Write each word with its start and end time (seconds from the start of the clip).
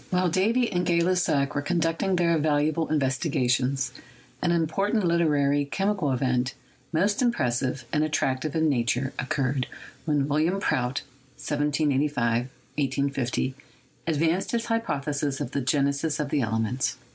While 0.09 0.29
Davy 0.29 0.67
and 0.71 0.83
Gay 0.83 1.01
Lussac 1.01 1.53
were 1.53 1.61
conducting 1.61 2.15
their 2.15 2.35
val 2.39 2.57
uable 2.57 2.89
investigations, 2.89 3.91
an 4.41 4.51
important 4.51 5.03
literary 5.05 5.63
chemical 5.65 6.11
event, 6.11 6.55
most 6.91 7.21
impressive 7.21 7.85
and 7.93 8.03
attractive 8.03 8.55
in 8.55 8.67
nature, 8.67 9.13
occurred 9.19 9.67
when 10.05 10.27
William 10.27 10.59
Prout 10.59 11.03
(1785 11.37 12.49
1850) 12.79 13.53
advanced 14.07 14.53
his 14.53 14.65
hypothesis 14.65 15.39
of 15.39 15.51
the 15.51 15.61
genesis 15.61 16.19
of 16.19 16.31
the 16.31 16.41
elements. 16.41 16.95